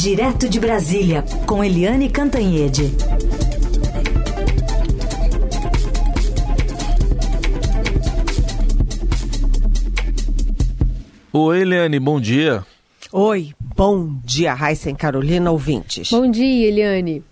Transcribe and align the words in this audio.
Direto 0.00 0.48
de 0.48 0.60
Brasília, 0.60 1.24
com 1.44 1.64
Eliane 1.64 2.08
Cantanhede. 2.08 2.94
Oi, 11.32 11.60
Eliane, 11.62 11.98
bom 11.98 12.20
dia. 12.20 12.64
Oi, 13.10 13.52
bom 13.76 14.20
dia, 14.22 14.54
Raíssa 14.54 14.94
Carolina, 14.94 15.50
ouvintes. 15.50 16.10
Bom 16.10 16.30
dia, 16.30 16.68
Eliane. 16.68 17.24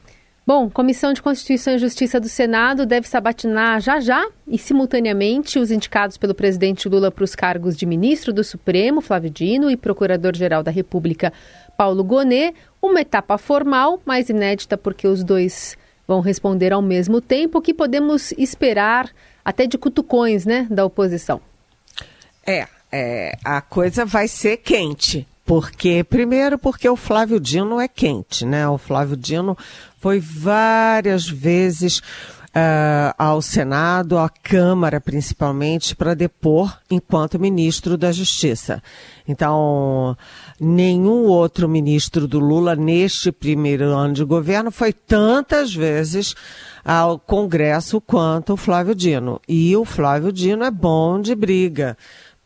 Bom, 0.46 0.70
Comissão 0.70 1.12
de 1.12 1.20
Constituição 1.20 1.74
e 1.74 1.78
Justiça 1.78 2.20
do 2.20 2.28
Senado 2.28 2.86
deve 2.86 3.08
sabatinar 3.08 3.80
já 3.80 3.98
já 3.98 4.28
e 4.46 4.56
simultaneamente 4.56 5.58
os 5.58 5.72
indicados 5.72 6.16
pelo 6.16 6.36
presidente 6.36 6.88
Lula 6.88 7.10
para 7.10 7.24
os 7.24 7.34
cargos 7.34 7.76
de 7.76 7.84
ministro 7.84 8.32
do 8.32 8.44
Supremo, 8.44 9.00
Flávio 9.00 9.28
Dino, 9.28 9.68
e 9.68 9.76
procurador-geral 9.76 10.62
da 10.62 10.70
República, 10.70 11.32
Paulo 11.76 12.02
Gonet. 12.02 12.54
Uma 12.80 13.00
etapa 13.00 13.36
formal, 13.38 14.00
mas 14.04 14.28
inédita 14.28 14.76
porque 14.76 15.06
os 15.06 15.24
dois 15.24 15.76
vão 16.06 16.20
responder 16.20 16.72
ao 16.72 16.82
mesmo 16.82 17.20
tempo. 17.20 17.58
O 17.58 17.62
que 17.62 17.74
podemos 17.74 18.32
esperar 18.32 19.10
até 19.44 19.66
de 19.66 19.76
cutucões, 19.76 20.44
né, 20.46 20.66
da 20.70 20.84
oposição? 20.84 21.40
É, 22.46 22.66
é 22.92 23.36
a 23.44 23.60
coisa 23.60 24.04
vai 24.04 24.28
ser 24.28 24.58
quente. 24.58 25.26
Porque, 25.44 26.02
primeiro, 26.02 26.58
porque 26.58 26.88
o 26.88 26.96
Flávio 26.96 27.38
Dino 27.38 27.80
é 27.80 27.86
quente, 27.86 28.44
né? 28.44 28.68
O 28.68 28.76
Flávio 28.76 29.16
Dino 29.16 29.56
foi 30.00 30.18
várias 30.18 31.28
vezes 31.28 32.02
uh, 32.56 33.14
ao 33.18 33.42
Senado, 33.42 34.16
à 34.16 34.30
Câmara 34.30 34.98
principalmente, 35.00 35.94
para 35.94 36.14
depor 36.14 36.78
enquanto 36.90 37.38
ministro 37.38 37.98
da 37.98 38.10
Justiça. 38.10 38.82
Então, 39.28 40.16
nenhum 40.58 41.24
outro 41.24 41.68
ministro 41.68 42.26
do 42.26 42.38
Lula 42.38 42.74
neste 42.74 43.30
primeiro 43.30 43.90
ano 43.90 44.14
de 44.14 44.24
governo 44.24 44.70
foi 44.70 44.92
tantas 44.92 45.74
vezes 45.74 46.34
ao 46.84 47.18
Congresso 47.18 48.00
quanto 48.00 48.54
o 48.54 48.56
Flávio 48.56 48.94
Dino. 48.94 49.40
E 49.46 49.76
o 49.76 49.84
Flávio 49.84 50.32
Dino 50.32 50.64
é 50.64 50.70
bom 50.70 51.20
de 51.20 51.34
briga 51.34 51.96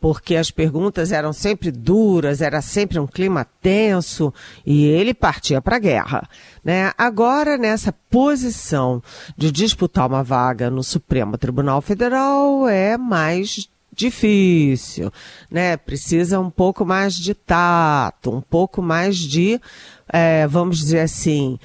porque 0.01 0.37
as 0.37 0.51
perguntas 0.51 1.13
eram 1.13 1.33
sempre 1.33 1.71
duras, 1.71 2.41
era 2.41 2.63
sempre 2.63 2.99
um 2.99 3.07
clima 3.07 3.47
tenso 3.61 4.33
e 4.65 4.87
ele 4.87 5.13
partia 5.13 5.61
para 5.61 5.77
a 5.77 5.81
guerra. 5.81 6.29
Né? 6.65 6.93
Agora, 6.97 7.59
nessa 7.59 7.93
posição 8.09 9.03
de 9.37 9.53
disputar 9.53 10.07
uma 10.07 10.23
vaga 10.23 10.71
no 10.71 10.83
Supremo 10.83 11.37
Tribunal 11.37 11.83
Federal, 11.83 12.67
é 12.67 12.97
mais 12.97 13.69
difícil, 13.93 15.13
né? 15.51 15.77
Precisa 15.77 16.41
um 16.41 16.49
pouco 16.49 16.87
mais 16.87 17.15
de 17.15 17.35
tato, 17.35 18.31
um 18.31 18.41
pouco 18.41 18.81
mais 18.81 19.17
de, 19.17 19.61
é, 20.09 20.47
vamos 20.47 20.79
dizer 20.79 21.01
assim, 21.01 21.59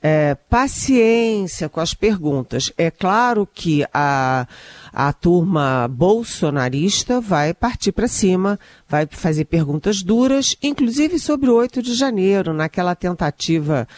é, 0.00 0.34
paciência 0.34 1.68
com 1.68 1.80
as 1.80 1.92
perguntas. 1.92 2.72
É 2.78 2.90
claro 2.90 3.46
que 3.52 3.84
a, 3.92 4.46
a 4.92 5.12
turma 5.12 5.88
bolsonarista 5.88 7.20
vai 7.20 7.54
partir 7.54 7.92
para 7.92 8.06
cima, 8.06 8.58
vai 8.86 9.06
fazer 9.10 9.46
perguntas 9.46 10.02
duras, 10.02 10.56
inclusive 10.62 11.18
sobre 11.18 11.48
o 11.48 11.54
8 11.54 11.82
de 11.82 11.94
janeiro, 11.94 12.52
naquela 12.52 12.94
tentativa. 12.94 13.88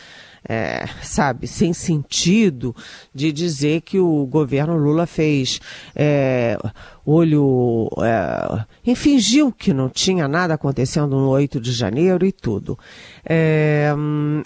É, 0.47 0.87
sabe, 1.03 1.47
sem 1.47 1.73
sentido 1.73 2.77
de 3.15 3.33
dizer 3.33 3.81
que 3.81 3.99
o 3.99 4.27
governo 4.27 4.77
Lula 4.77 5.07
fez 5.07 5.59
é, 5.97 6.59
olho. 7.05 7.89
É, 8.03 8.65
e 8.87 8.95
fingiu 8.95 9.51
que 9.51 9.73
não 9.73 9.89
tinha 9.89 10.29
nada 10.29 10.53
acontecendo 10.53 11.17
no 11.17 11.31
8 11.31 11.59
de 11.59 11.73
janeiro 11.73 12.27
e 12.27 12.31
tudo. 12.31 12.79
É, 13.25 13.91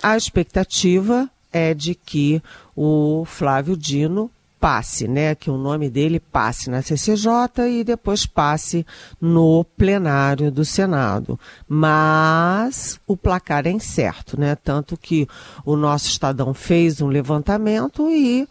a 0.00 0.16
expectativa 0.16 1.28
é 1.52 1.74
de 1.74 1.96
que 1.96 2.40
o 2.76 3.24
Flávio 3.26 3.76
Dino 3.76 4.30
passe, 4.60 5.06
né, 5.06 5.34
que 5.34 5.50
o 5.50 5.56
nome 5.56 5.88
dele 5.88 6.20
passe 6.20 6.68
na 6.70 6.82
CCJ 6.82 7.80
e 7.80 7.84
depois 7.84 8.26
passe 8.26 8.86
no 9.20 9.64
plenário 9.76 10.50
do 10.50 10.64
Senado. 10.64 11.38
Mas 11.68 13.00
o 13.06 13.16
placar 13.16 13.66
é 13.66 13.70
incerto, 13.70 14.38
né? 14.38 14.56
Tanto 14.56 14.96
que 14.96 15.26
o 15.64 15.76
nosso 15.76 16.08
Estadão 16.08 16.52
fez 16.52 17.00
um 17.00 17.08
levantamento 17.08 18.10
e 18.10 18.48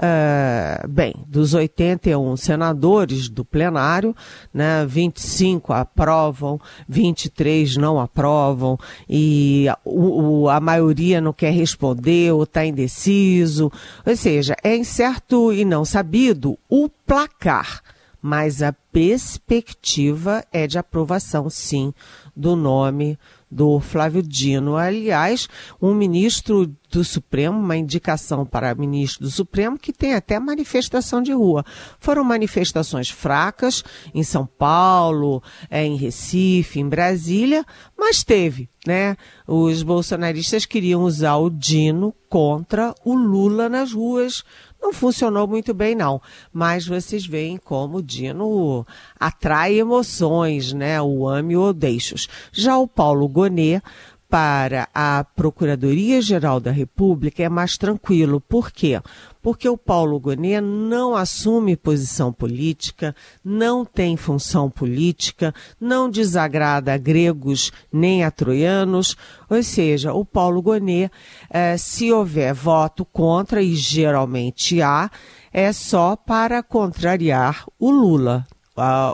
é, 0.00 0.86
bem, 0.88 1.12
dos 1.26 1.54
81 1.54 2.36
senadores 2.36 3.28
do 3.28 3.44
plenário, 3.44 4.14
né, 4.54 4.86
25 4.86 5.72
aprovam, 5.72 6.60
23 6.88 7.76
não 7.76 7.98
aprovam, 7.98 8.78
e 9.08 9.66
o, 9.84 10.48
a 10.48 10.60
maioria 10.60 11.20
não 11.20 11.32
quer 11.32 11.52
responder 11.52 12.32
ou 12.32 12.44
está 12.44 12.64
indeciso. 12.64 13.72
Ou 14.06 14.16
seja, 14.16 14.54
é 14.62 14.76
incerto 14.76 15.52
e 15.52 15.64
não 15.64 15.84
sabido 15.84 16.56
o 16.68 16.88
placar, 16.88 17.82
mas 18.22 18.62
a 18.62 18.72
perspectiva 18.72 20.44
é 20.52 20.66
de 20.66 20.78
aprovação, 20.78 21.50
sim, 21.50 21.92
do 22.36 22.54
nome 22.54 23.18
do 23.50 23.80
Flávio 23.80 24.22
Dino. 24.22 24.76
Aliás, 24.76 25.48
um 25.80 25.94
ministro 25.94 26.74
do 26.90 27.04
Supremo, 27.04 27.58
uma 27.58 27.76
indicação 27.76 28.46
para 28.46 28.74
ministro 28.74 29.24
do 29.24 29.30
Supremo, 29.30 29.78
que 29.78 29.92
tem 29.92 30.14
até 30.14 30.38
manifestação 30.38 31.22
de 31.22 31.32
rua. 31.32 31.64
Foram 32.00 32.24
manifestações 32.24 33.10
fracas 33.10 33.84
em 34.14 34.22
São 34.22 34.46
Paulo, 34.46 35.42
é, 35.70 35.84
em 35.84 35.96
Recife, 35.96 36.80
em 36.80 36.88
Brasília, 36.88 37.64
mas 37.96 38.24
teve, 38.24 38.70
né? 38.86 39.16
Os 39.46 39.82
bolsonaristas 39.82 40.64
queriam 40.64 41.02
usar 41.02 41.36
o 41.36 41.50
Dino 41.50 42.14
contra 42.28 42.94
o 43.04 43.14
Lula 43.14 43.68
nas 43.68 43.92
ruas 43.92 44.44
não 44.80 44.92
funcionou 44.92 45.46
muito 45.46 45.74
bem, 45.74 45.94
não. 45.94 46.22
Mas 46.52 46.86
vocês 46.86 47.26
veem 47.26 47.56
como 47.56 47.98
o 47.98 48.02
Dino 48.02 48.86
atrai 49.18 49.74
emoções, 49.74 50.72
né? 50.72 51.00
O 51.02 51.28
ame 51.28 51.56
ou 51.56 51.72
deixos. 51.72 52.28
Já 52.52 52.78
o 52.78 52.86
Paulo 52.86 53.28
Gonet 53.38 53.80
para 54.28 54.88
a 54.92 55.24
Procuradoria-Geral 55.24 56.58
da 56.58 56.72
República 56.72 57.44
é 57.44 57.48
mais 57.48 57.78
tranquilo. 57.78 58.40
Por 58.40 58.72
quê? 58.72 59.00
Porque 59.40 59.68
o 59.68 59.78
Paulo 59.78 60.18
Gonet 60.18 60.60
não 60.60 61.14
assume 61.14 61.76
posição 61.76 62.32
política, 62.32 63.14
não 63.44 63.84
tem 63.84 64.16
função 64.16 64.68
política, 64.68 65.54
não 65.80 66.10
desagrada 66.10 66.92
a 66.92 66.98
gregos 66.98 67.70
nem 67.92 68.24
a 68.24 68.30
troianos. 68.30 69.16
Ou 69.48 69.62
seja, 69.62 70.12
o 70.12 70.24
Paulo 70.24 70.60
Gonet, 70.60 71.12
eh, 71.48 71.76
se 71.78 72.12
houver 72.12 72.52
voto 72.52 73.04
contra, 73.04 73.62
e 73.62 73.76
geralmente 73.76 74.82
há, 74.82 75.08
é 75.52 75.72
só 75.72 76.16
para 76.16 76.60
contrariar 76.60 77.64
o 77.78 77.90
Lula, 77.90 78.44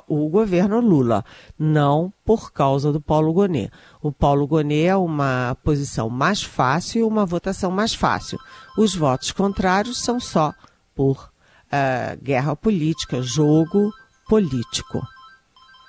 o 0.07 0.29
governo 0.29 0.81
Lula, 0.81 1.25
não 1.59 2.13
por 2.25 2.53
causa 2.53 2.93
do 2.93 3.01
Paulo 3.01 3.33
Gonet. 3.33 3.71
O 4.03 4.13
Paulo 4.13 4.47
Gonet 4.47 4.87
é 4.87 4.97
uma 4.97 5.57
posição 5.63 6.09
mais 6.09 6.43
fácil 6.43 7.01
e 7.01 7.05
uma 7.05 7.25
votação 7.25 7.71
mais 7.71 7.95
fácil. 7.95 8.39
Os 8.77 8.95
votos 8.95 9.33
contrários 9.33 9.99
são 9.99 10.21
só 10.21 10.53
por 10.95 11.31
uh, 11.67 12.23
guerra 12.23 12.55
política, 12.55 13.23
jogo 13.23 13.93
político. 14.29 15.03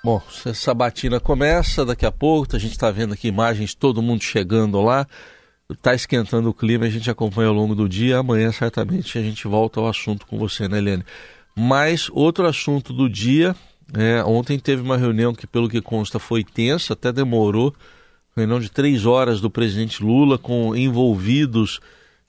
Bom, 0.04 0.22
essa 0.28 0.54
sabatina 0.54 1.18
começa 1.18 1.84
daqui 1.84 2.06
a 2.06 2.12
pouco, 2.12 2.54
a 2.54 2.58
gente 2.58 2.72
está 2.72 2.90
vendo 2.90 3.14
aqui 3.14 3.26
imagens, 3.26 3.74
todo 3.74 4.02
mundo 4.02 4.22
chegando 4.22 4.80
lá, 4.80 5.06
está 5.68 5.94
esquentando 5.94 6.48
o 6.48 6.54
clima, 6.54 6.84
a 6.84 6.90
gente 6.90 7.10
acompanha 7.10 7.48
ao 7.48 7.54
longo 7.54 7.74
do 7.74 7.88
dia, 7.88 8.18
amanhã 8.18 8.52
certamente 8.52 9.18
a 9.18 9.22
gente 9.22 9.48
volta 9.48 9.80
ao 9.80 9.88
assunto 9.88 10.24
com 10.26 10.38
você, 10.38 10.68
né, 10.68 10.78
Helene? 10.78 11.04
Mas 11.58 12.10
outro 12.12 12.46
assunto 12.46 12.92
do 12.92 13.08
dia, 13.08 13.56
é, 13.94 14.22
ontem 14.24 14.58
teve 14.58 14.82
uma 14.82 14.96
reunião 14.96 15.34
que, 15.34 15.46
pelo 15.46 15.68
que 15.68 15.80
consta, 15.80 16.18
foi 16.18 16.44
tensa, 16.44 16.92
até 16.92 17.10
demorou, 17.10 17.74
reunião 18.36 18.60
de 18.60 18.70
três 18.70 19.06
horas 19.06 19.40
do 19.40 19.50
presidente 19.50 20.02
Lula 20.02 20.36
com 20.36 20.76
envolvidos 20.76 21.80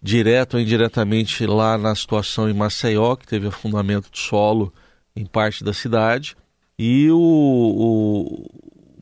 direto 0.01 0.53
ou 0.53 0.61
indiretamente 0.61 1.45
lá 1.45 1.77
na 1.77 1.93
situação 1.93 2.49
em 2.49 2.53
Maceió, 2.53 3.17
que 3.17 3.27
teve 3.27 3.47
afundamento 3.47 4.09
de 4.09 4.19
solo 4.19 4.73
em 5.13 5.25
parte 5.25 5.63
da 5.63 5.73
cidade. 5.73 6.37
E 6.79 7.09
o, 7.11 7.17
o 7.17 8.45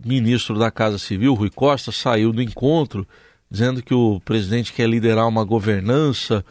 ministro 0.03 0.57
da 0.57 0.71
Casa 0.71 0.97
Civil, 0.97 1.35
Rui 1.35 1.51
Costa, 1.51 1.91
saiu 1.91 2.31
do 2.31 2.41
encontro 2.41 3.07
dizendo 3.51 3.83
que 3.83 3.93
o 3.93 4.19
presidente 4.21 4.73
quer 4.73 4.89
liderar 4.89 5.27
uma 5.27 5.43
governança 5.43 6.43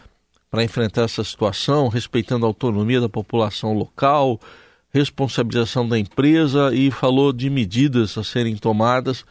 para 0.54 0.62
enfrentar 0.62 1.02
essa 1.02 1.24
situação, 1.24 1.88
respeitando 1.88 2.46
a 2.46 2.48
autonomia 2.48 3.00
da 3.00 3.08
população 3.08 3.72
local, 3.72 4.38
responsabilização 4.88 5.88
da 5.88 5.98
empresa 5.98 6.72
e 6.72 6.92
falou 6.92 7.32
de 7.32 7.50
medidas 7.50 8.16
a 8.16 8.22
serem 8.22 8.54
tomadas, 8.54 9.24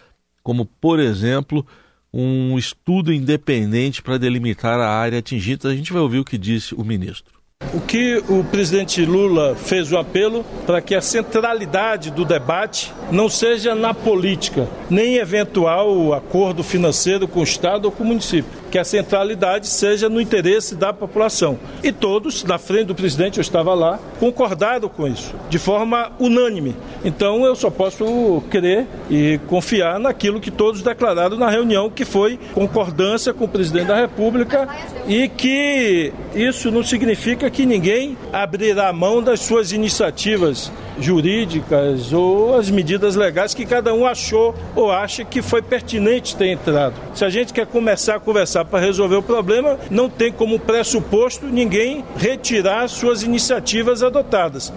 como, 0.43 0.65
por 0.65 0.99
exemplo, 0.99 1.65
um 2.13 2.57
estudo 2.57 3.13
independente 3.13 4.01
para 4.01 4.17
delimitar 4.17 4.77
a 4.81 4.89
área 4.89 5.19
atingida. 5.19 5.69
A 5.69 5.75
gente 5.75 5.93
vai 5.93 6.01
ouvir 6.01 6.19
o 6.19 6.25
que 6.25 6.37
disse 6.37 6.75
o 6.75 6.83
ministro. 6.83 7.41
O 7.73 7.79
que 7.79 8.21
o 8.27 8.43
presidente 8.43 9.05
Lula 9.05 9.55
fez 9.55 9.93
o 9.93 9.97
apelo 9.97 10.43
para 10.65 10.81
que 10.81 10.93
a 10.93 10.99
centralidade 10.99 12.11
do 12.11 12.25
debate 12.25 12.91
não 13.09 13.29
seja 13.29 13.73
na 13.73 13.93
política, 13.93 14.67
nem 14.89 15.15
eventual 15.15 16.13
acordo 16.13 16.61
financeiro 16.63 17.29
com 17.29 17.39
o 17.39 17.43
Estado 17.43 17.85
ou 17.85 17.91
com 17.93 18.03
o 18.03 18.07
município 18.07 18.62
que 18.73 18.79
a 18.79 18.83
centralidade 18.83 19.67
seja 19.67 20.09
no 20.09 20.19
interesse 20.19 20.73
da 20.73 20.91
população. 20.91 21.59
E 21.83 21.91
todos, 21.91 22.43
na 22.43 22.57
frente 22.57 22.85
do 22.85 22.95
presidente, 22.95 23.37
eu 23.37 23.41
estava 23.43 23.71
lá, 23.75 23.99
concordaram 24.19 24.89
com 24.89 25.07
isso, 25.07 25.35
de 25.47 25.59
forma 25.59 26.11
unânime. 26.19 26.75
Então 27.05 27.45
eu 27.45 27.55
só 27.55 27.69
posso 27.69 28.41
crer 28.49 28.87
e 29.11 29.39
confiar 29.45 29.99
naquilo 29.99 30.41
que 30.41 30.49
todos 30.49 30.81
declararam 30.81 31.37
na 31.37 31.51
reunião, 31.51 31.87
que 31.87 32.03
foi 32.03 32.39
concordância 32.51 33.31
com 33.31 33.45
o 33.45 33.47
presidente 33.47 33.85
da 33.85 33.95
República 33.95 34.67
e 35.07 35.29
que 35.29 36.11
isso 36.33 36.71
não 36.71 36.81
significa 36.81 37.51
que 37.51 37.67
ninguém 37.67 38.17
abrirá 38.31 38.91
mão 38.91 39.21
das 39.21 39.41
suas 39.41 39.71
iniciativas 39.71 40.71
jurídicas 40.99 42.13
ou 42.13 42.55
as 42.55 42.69
medidas 42.69 43.15
legais 43.15 43.53
que 43.53 43.65
cada 43.65 43.93
um 43.93 44.05
achou 44.05 44.55
ou 44.75 44.91
acha 44.91 45.23
que 45.23 45.41
foi 45.41 45.61
pertinente 45.61 46.35
ter 46.35 46.47
entrado. 46.47 46.95
Se 47.13 47.25
a 47.25 47.29
gente 47.29 47.53
quer 47.53 47.65
começar 47.65 48.15
a 48.15 48.19
conversar 48.19 48.62
para 48.65 48.79
resolver 48.79 49.15
o 49.15 49.23
problema, 49.23 49.77
não 49.89 50.09
tem 50.09 50.31
como 50.31 50.59
pressuposto 50.59 51.45
ninguém 51.45 52.03
retirar 52.15 52.87
suas 52.87 53.23
iniciativas 53.23 54.03
adotadas. 54.03 54.71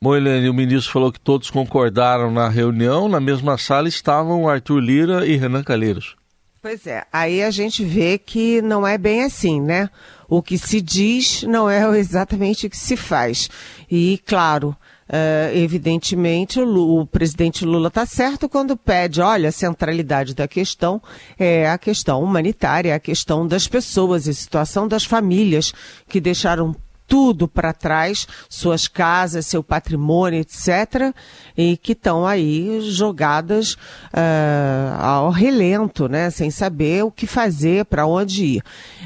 Moilene, 0.00 0.48
o 0.48 0.54
ministro 0.54 0.92
falou 0.92 1.12
que 1.12 1.20
todos 1.20 1.48
concordaram 1.48 2.30
na 2.30 2.48
reunião, 2.48 3.08
na 3.08 3.20
mesma 3.20 3.56
sala 3.56 3.88
estavam 3.88 4.48
Arthur 4.48 4.80
Lira 4.80 5.26
e 5.26 5.36
Renan 5.36 5.62
Calheiros. 5.62 6.16
Pois 6.60 6.86
é, 6.86 7.04
aí 7.12 7.42
a 7.42 7.50
gente 7.50 7.84
vê 7.84 8.18
que 8.18 8.62
não 8.62 8.86
é 8.86 8.96
bem 8.96 9.24
assim, 9.24 9.60
né? 9.60 9.90
O 10.28 10.40
que 10.40 10.56
se 10.56 10.80
diz 10.80 11.42
não 11.42 11.68
é 11.68 11.82
exatamente 11.98 12.66
o 12.66 12.70
que 12.70 12.76
se 12.76 12.96
faz. 12.96 13.50
E, 13.90 14.20
claro, 14.26 14.76
Uh, 15.12 15.54
evidentemente, 15.54 16.58
o, 16.58 17.00
o, 17.00 17.06
presidente 17.06 17.66
Lula 17.66 17.88
está 17.88 18.06
certo 18.06 18.48
quando 18.48 18.78
pede, 18.78 19.20
olha, 19.20 19.50
a 19.50 19.52
centralidade 19.52 20.34
da 20.34 20.48
questão 20.48 21.02
é 21.38 21.68
a 21.68 21.76
questão 21.76 22.22
humanitária, 22.22 22.92
é 22.92 22.94
a 22.94 22.98
questão 22.98 23.46
das 23.46 23.68
pessoas, 23.68 24.26
a 24.26 24.32
situação 24.32 24.88
das 24.88 25.04
famílias 25.04 25.74
que 26.08 26.18
deixaram 26.18 26.74
tudo 27.12 27.46
para 27.46 27.74
trás, 27.74 28.26
suas 28.48 28.88
casas, 28.88 29.44
seu 29.44 29.62
patrimônio, 29.62 30.40
etc., 30.40 31.14
e 31.54 31.76
que 31.76 31.92
estão 31.92 32.26
aí 32.26 32.80
jogadas 32.90 33.74
uh, 33.74 34.98
ao 34.98 35.28
relento, 35.28 36.08
né, 36.08 36.30
sem 36.30 36.50
saber 36.50 37.04
o 37.04 37.10
que 37.10 37.26
fazer, 37.26 37.84
para 37.84 38.06
onde 38.06 38.44
ir. 38.46 38.62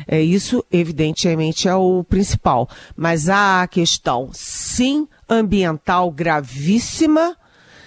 É, 0.07 0.23
isso, 0.23 0.65
evidentemente, 0.71 1.67
é 1.67 1.75
o 1.75 2.05
principal. 2.05 2.69
Mas 2.97 3.29
há 3.29 3.63
a 3.63 3.67
questão, 3.67 4.31
sim, 4.33 5.09
ambiental 5.29 6.09
gravíssima, 6.13 7.37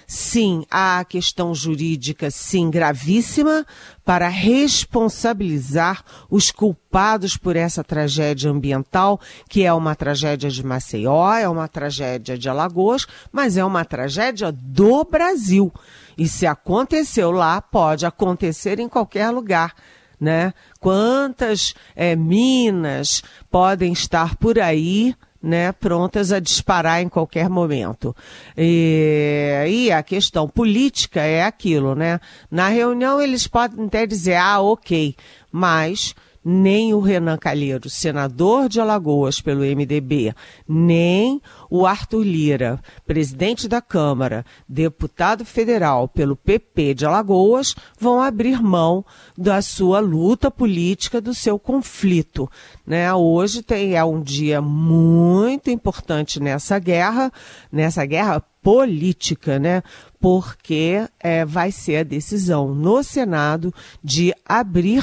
sim, 0.06 0.66
a 0.70 1.02
questão 1.08 1.54
jurídica, 1.54 2.30
sim, 2.30 2.68
gravíssima, 2.68 3.64
para 4.10 4.26
responsabilizar 4.26 6.02
os 6.28 6.50
culpados 6.50 7.36
por 7.36 7.54
essa 7.54 7.84
tragédia 7.84 8.50
ambiental, 8.50 9.20
que 9.48 9.62
é 9.62 9.72
uma 9.72 9.94
tragédia 9.94 10.50
de 10.50 10.66
Maceió, 10.66 11.32
é 11.32 11.48
uma 11.48 11.68
tragédia 11.68 12.36
de 12.36 12.48
Alagoas, 12.48 13.06
mas 13.30 13.56
é 13.56 13.64
uma 13.64 13.84
tragédia 13.84 14.50
do 14.50 15.04
Brasil. 15.04 15.72
E 16.18 16.26
se 16.26 16.44
aconteceu 16.44 17.30
lá, 17.30 17.62
pode 17.62 18.04
acontecer 18.04 18.80
em 18.80 18.88
qualquer 18.88 19.30
lugar. 19.30 19.76
Né? 20.20 20.52
Quantas 20.80 21.72
é, 21.94 22.16
minas 22.16 23.22
podem 23.48 23.92
estar 23.92 24.34
por 24.34 24.58
aí 24.58 25.14
né, 25.42 25.72
prontas 25.72 26.32
a 26.32 26.38
disparar 26.38 27.00
em 27.00 27.08
qualquer 27.08 27.48
momento. 27.48 28.14
E, 28.56 29.64
e, 29.68 29.92
a 29.92 30.02
questão 30.02 30.48
política 30.48 31.20
é 31.20 31.44
aquilo, 31.44 31.94
né? 31.94 32.20
Na 32.50 32.68
reunião 32.68 33.20
eles 33.20 33.46
podem 33.46 33.86
até 33.86 34.06
dizer, 34.06 34.34
ah, 34.34 34.60
ok, 34.60 35.14
mas 35.50 36.14
nem 36.44 36.94
o 36.94 37.00
Renan 37.00 37.36
Calheiros, 37.36 37.92
senador 37.92 38.68
de 38.68 38.80
Alagoas 38.80 39.40
pelo 39.40 39.60
MDB, 39.60 40.34
nem 40.66 41.40
o 41.68 41.86
Arthur 41.86 42.22
Lira, 42.22 42.80
presidente 43.06 43.68
da 43.68 43.80
Câmara, 43.80 44.44
deputado 44.68 45.44
federal 45.44 46.08
pelo 46.08 46.36
PP 46.36 46.94
de 46.94 47.06
Alagoas, 47.06 47.74
vão 47.98 48.20
abrir 48.20 48.62
mão 48.62 49.04
da 49.36 49.60
sua 49.60 50.00
luta 50.00 50.50
política, 50.50 51.20
do 51.20 51.34
seu 51.34 51.58
conflito. 51.58 52.50
Né? 52.86 53.12
Hoje 53.12 53.62
tem, 53.62 53.96
é 53.96 54.04
um 54.04 54.20
dia 54.22 54.60
muito 54.62 55.70
importante 55.70 56.40
nessa 56.40 56.78
guerra, 56.78 57.30
nessa 57.70 58.04
guerra 58.06 58.42
política, 58.62 59.58
né? 59.58 59.82
Porque 60.18 61.06
é, 61.18 61.44
vai 61.44 61.72
ser 61.72 61.96
a 61.96 62.02
decisão 62.02 62.74
no 62.74 63.02
Senado 63.02 63.72
de 64.04 64.34
abrir 64.44 65.02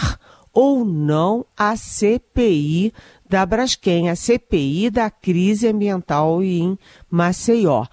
ou 0.59 0.83
não 0.83 1.45
a 1.56 1.75
CPI 1.77 2.92
da 3.30 3.45
Braskem, 3.45 4.09
a 4.09 4.15
CPI 4.15 4.89
da 4.89 5.07
crise 5.07 5.68
ambiental 5.68 6.42
em 6.42 6.75
Maceió. 7.12 7.86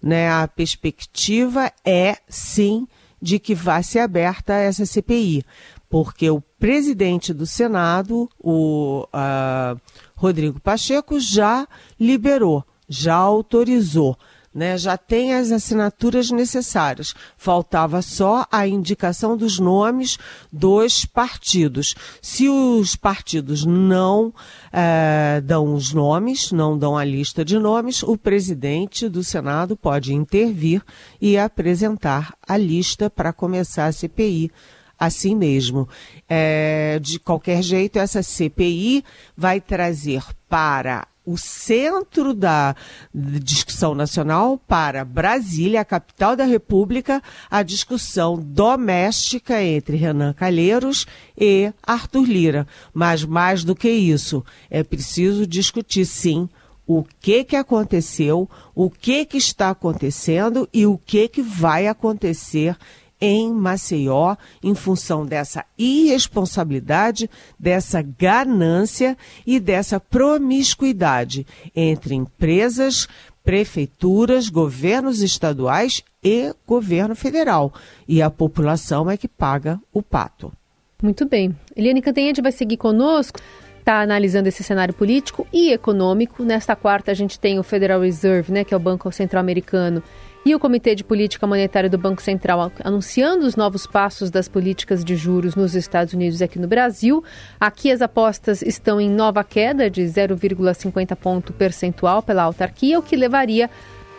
Né? 0.00 0.30
A 0.30 0.46
perspectiva 0.46 1.72
é, 1.84 2.16
sim, 2.28 2.86
de 3.20 3.40
que 3.40 3.56
vai 3.56 3.82
ser 3.82 3.98
aberta 3.98 4.54
essa 4.54 4.86
CPI, 4.86 5.44
porque 5.90 6.30
o 6.30 6.40
presidente 6.40 7.34
do 7.34 7.44
Senado, 7.44 8.30
o 8.38 9.04
uh, 9.12 9.80
Rodrigo 10.14 10.60
Pacheco, 10.60 11.18
já 11.18 11.66
liberou, 11.98 12.64
já 12.88 13.16
autorizou 13.16 14.16
né, 14.54 14.76
já 14.76 14.96
tem 14.96 15.34
as 15.34 15.50
assinaturas 15.50 16.30
necessárias. 16.30 17.14
Faltava 17.36 18.02
só 18.02 18.46
a 18.50 18.66
indicação 18.66 19.36
dos 19.36 19.58
nomes 19.58 20.18
dos 20.52 21.04
partidos. 21.04 21.94
Se 22.20 22.48
os 22.48 22.94
partidos 22.94 23.64
não 23.64 24.32
é, 24.72 25.40
dão 25.42 25.74
os 25.74 25.92
nomes, 25.92 26.52
não 26.52 26.76
dão 26.76 26.96
a 26.96 27.04
lista 27.04 27.44
de 27.44 27.58
nomes, 27.58 28.02
o 28.02 28.16
presidente 28.16 29.08
do 29.08 29.24
Senado 29.24 29.76
pode 29.76 30.12
intervir 30.12 30.82
e 31.20 31.38
apresentar 31.38 32.34
a 32.46 32.56
lista 32.56 33.08
para 33.08 33.32
começar 33.32 33.86
a 33.86 33.92
CPI 33.92 34.50
assim 34.98 35.34
mesmo. 35.34 35.88
É, 36.28 37.00
de 37.00 37.18
qualquer 37.18 37.60
jeito, 37.60 37.98
essa 37.98 38.22
CPI 38.22 39.04
vai 39.36 39.60
trazer 39.60 40.22
para 40.48 41.08
o 41.24 41.36
centro 41.36 42.34
da 42.34 42.74
discussão 43.14 43.94
nacional 43.94 44.58
para 44.58 45.04
Brasília, 45.04 45.80
a 45.80 45.84
capital 45.84 46.34
da 46.34 46.44
República, 46.44 47.22
a 47.50 47.62
discussão 47.62 48.36
doméstica 48.36 49.62
entre 49.62 49.96
Renan 49.96 50.32
Calheiros 50.32 51.06
e 51.38 51.72
Arthur 51.82 52.24
Lira. 52.24 52.66
Mas 52.92 53.24
mais 53.24 53.62
do 53.64 53.74
que 53.74 53.90
isso, 53.90 54.44
é 54.68 54.82
preciso 54.82 55.46
discutir 55.46 56.04
sim 56.06 56.48
o 56.86 57.04
que 57.20 57.44
que 57.44 57.56
aconteceu, 57.56 58.50
o 58.74 58.90
que 58.90 59.24
que 59.24 59.38
está 59.38 59.70
acontecendo 59.70 60.68
e 60.72 60.84
o 60.84 60.98
que 60.98 61.28
que 61.28 61.40
vai 61.40 61.86
acontecer 61.86 62.76
em 63.22 63.52
Maceió 63.54 64.34
em 64.60 64.74
função 64.74 65.24
dessa 65.24 65.64
irresponsabilidade, 65.78 67.30
dessa 67.56 68.02
ganância 68.02 69.16
e 69.46 69.60
dessa 69.60 70.00
promiscuidade 70.00 71.46
entre 71.74 72.16
empresas, 72.16 73.06
prefeituras, 73.44 74.48
governos 74.48 75.22
estaduais 75.22 76.02
e 76.22 76.52
governo 76.66 77.14
federal. 77.14 77.72
E 78.08 78.20
a 78.20 78.28
população 78.28 79.08
é 79.08 79.16
que 79.16 79.28
paga 79.28 79.80
o 79.92 80.02
pato. 80.02 80.52
Muito 81.00 81.24
bem. 81.24 81.56
Eliane 81.76 82.02
Cantanhede 82.02 82.42
vai 82.42 82.52
seguir 82.52 82.76
conosco 82.76 83.38
está 83.82 84.00
analisando 84.00 84.48
esse 84.48 84.62
cenário 84.62 84.94
político 84.94 85.46
e 85.52 85.72
econômico. 85.72 86.44
Nesta 86.44 86.74
quarta, 86.74 87.10
a 87.10 87.14
gente 87.14 87.38
tem 87.38 87.58
o 87.58 87.62
Federal 87.62 88.00
Reserve, 88.00 88.52
né, 88.52 88.64
que 88.64 88.72
é 88.72 88.76
o 88.76 88.80
Banco 88.80 89.10
Central-Americano, 89.12 90.02
e 90.44 90.54
o 90.54 90.58
Comitê 90.58 90.94
de 90.94 91.02
Política 91.04 91.46
Monetária 91.46 91.88
do 91.88 91.96
Banco 91.96 92.20
Central 92.20 92.70
anunciando 92.82 93.46
os 93.46 93.56
novos 93.56 93.86
passos 93.86 94.30
das 94.30 94.48
políticas 94.48 95.02
de 95.04 95.16
juros 95.16 95.54
nos 95.54 95.74
Estados 95.74 96.12
Unidos 96.14 96.40
e 96.40 96.44
aqui 96.44 96.58
no 96.58 96.66
Brasil. 96.66 97.22
Aqui 97.60 97.90
as 97.90 98.00
apostas 98.02 98.62
estão 98.62 99.00
em 99.00 99.08
nova 99.08 99.42
queda 99.44 99.88
de 99.88 100.02
0,50 100.02 101.16
ponto 101.16 101.52
percentual 101.52 102.20
pela 102.22 102.42
autarquia, 102.42 102.98
o 102.98 103.02
que 103.02 103.14
levaria 103.16 103.70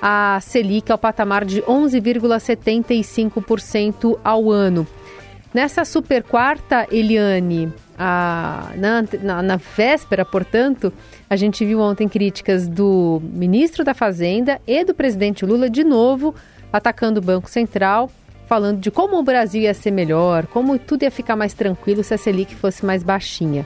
a 0.01 0.39
Selic 0.41 0.89
ao 0.91 0.97
patamar 0.97 1.45
de 1.45 1.61
11,75% 1.61 4.17
ao 4.23 4.51
ano. 4.51 4.87
Nessa 5.53 5.85
super 5.85 6.23
quarta, 6.23 6.87
Eliane, 6.91 7.71
a, 7.97 8.71
na, 8.75 9.03
na, 9.21 9.41
na, 9.43 9.55
véspera, 9.55 10.25
portanto, 10.25 10.91
a 11.29 11.35
gente 11.35 11.63
viu 11.63 11.79
ontem 11.79 12.09
críticas 12.09 12.67
do 12.67 13.21
ministro 13.23 13.83
da 13.83 13.93
Fazenda 13.93 14.59
e 14.65 14.83
do 14.83 14.95
presidente 14.95 15.45
Lula 15.45 15.69
de 15.69 15.83
novo 15.83 16.33
atacando 16.71 17.19
o 17.19 17.23
Banco 17.23 17.47
Central, 17.47 18.09
falando 18.47 18.79
de 18.79 18.89
como 18.89 19.19
o 19.19 19.23
Brasil 19.23 19.61
ia 19.61 19.75
ser 19.75 19.91
melhor, 19.91 20.47
como 20.47 20.79
tudo 20.79 21.03
ia 21.03 21.11
ficar 21.11 21.35
mais 21.35 21.53
tranquilo 21.53 22.03
se 22.03 22.15
a 22.15 22.17
Selic 22.17 22.55
fosse 22.55 22.83
mais 22.83 23.03
baixinha. 23.03 23.63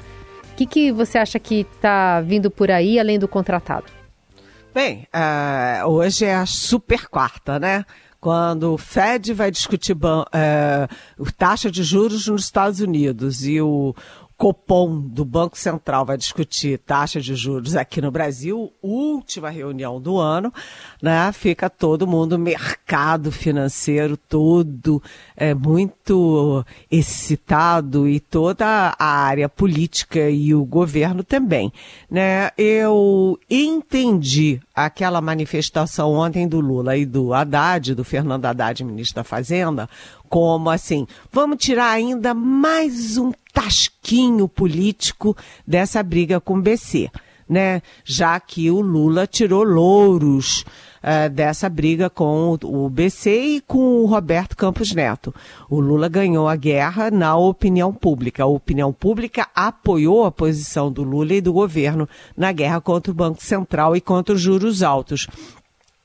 O 0.51 0.55
que, 0.57 0.65
que 0.65 0.91
você 0.91 1.17
acha 1.17 1.39
que 1.39 1.61
está 1.61 2.19
vindo 2.19 2.51
por 2.51 2.69
aí 2.69 2.99
além 2.99 3.17
do 3.17 3.29
contratado? 3.29 3.85
Bem, 4.73 5.07
uh, 5.15 5.87
hoje 5.87 6.25
é 6.25 6.35
a 6.35 6.45
super 6.45 7.07
quarta, 7.07 7.57
né? 7.57 7.85
Quando 8.19 8.73
o 8.73 8.77
Fed 8.77 9.33
vai 9.33 9.51
discutir 9.51 9.93
uh, 9.93 11.31
taxa 11.37 11.69
de 11.69 11.83
juros 11.83 12.27
nos 12.27 12.43
Estados 12.43 12.79
Unidos 12.79 13.45
e 13.45 13.61
o, 13.61 13.93
Copom 14.37 15.01
do 15.01 15.25
Banco 15.25 15.57
Central 15.57 16.05
vai 16.05 16.15
discutir 16.15 16.77
taxa 16.77 17.19
de 17.19 17.35
juros 17.35 17.75
aqui 17.75 17.99
no 17.99 18.11
Brasil, 18.11 18.71
última 18.83 19.49
reunião 19.49 19.99
do 19.99 20.19
ano, 20.19 20.53
né? 21.01 21.31
Fica 21.31 21.71
todo 21.71 22.05
mundo, 22.05 22.37
mercado 22.37 23.31
financeiro 23.31 24.15
todo 24.15 25.01
é, 25.35 25.55
muito 25.55 26.63
excitado 26.89 28.07
e 28.07 28.19
toda 28.19 28.95
a 28.99 29.05
área 29.05 29.49
política 29.49 30.29
e 30.29 30.53
o 30.53 30.63
governo 30.63 31.23
também, 31.23 31.73
né? 32.09 32.51
Eu 32.55 33.39
entendi 33.49 34.61
aquela 34.77 35.19
manifestação 35.19 36.13
ontem 36.13 36.47
do 36.47 36.59
Lula 36.59 36.95
e 36.95 37.03
do 37.03 37.33
Haddad, 37.33 37.95
do 37.95 38.03
Fernando 38.03 38.45
Haddad, 38.45 38.83
ministro 38.83 39.15
da 39.15 39.23
Fazenda, 39.23 39.89
como 40.29 40.69
assim, 40.69 41.07
vamos 41.31 41.57
tirar 41.57 41.89
ainda 41.89 42.31
mais 42.35 43.17
um 43.17 43.31
tasquinho 43.51 44.47
político 44.47 45.35
dessa 45.65 46.03
briga 46.03 46.39
com 46.39 46.59
o 46.59 46.61
BC, 46.61 47.09
né? 47.47 47.81
Já 48.03 48.39
que 48.39 48.69
o 48.69 48.81
Lula 48.81 49.25
tirou 49.25 49.63
louros 49.63 50.65
uh, 51.03 51.29
dessa 51.29 51.69
briga 51.69 52.09
com 52.09 52.57
o 52.63 52.89
BC 52.89 53.29
e 53.29 53.61
com 53.61 54.01
o 54.01 54.05
Roberto 54.05 54.55
Campos 54.55 54.93
Neto. 54.93 55.33
O 55.69 55.79
Lula 55.79 56.09
ganhou 56.09 56.47
a 56.47 56.55
guerra 56.55 57.09
na 57.11 57.35
opinião 57.35 57.93
pública. 57.93 58.43
A 58.43 58.47
opinião 58.47 58.91
pública 58.91 59.47
apoiou 59.55 60.25
a 60.25 60.31
posição 60.31 60.91
do 60.91 61.03
Lula 61.03 61.33
e 61.33 61.41
do 61.41 61.53
governo 61.53 62.07
na 62.35 62.51
guerra 62.51 62.81
contra 62.81 63.11
o 63.11 63.15
Banco 63.15 63.43
Central 63.43 63.95
e 63.95 64.01
contra 64.01 64.35
os 64.35 64.41
juros 64.41 64.83
altos. 64.83 65.27